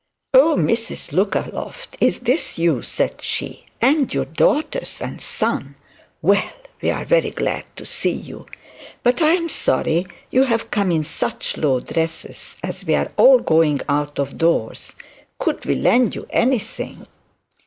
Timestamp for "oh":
0.33-0.55